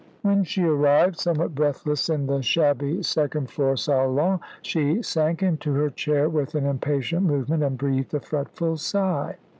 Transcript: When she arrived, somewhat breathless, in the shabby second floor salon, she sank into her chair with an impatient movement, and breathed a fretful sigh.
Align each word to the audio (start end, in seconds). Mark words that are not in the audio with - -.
When 0.23 0.43
she 0.43 0.63
arrived, 0.63 1.19
somewhat 1.19 1.53
breathless, 1.53 2.09
in 2.09 2.25
the 2.25 2.41
shabby 2.41 3.03
second 3.03 3.51
floor 3.51 3.77
salon, 3.77 4.39
she 4.63 5.03
sank 5.03 5.43
into 5.43 5.73
her 5.73 5.91
chair 5.91 6.27
with 6.27 6.55
an 6.55 6.65
impatient 6.65 7.21
movement, 7.27 7.61
and 7.61 7.77
breathed 7.77 8.15
a 8.15 8.19
fretful 8.19 8.77
sigh. 8.77 9.35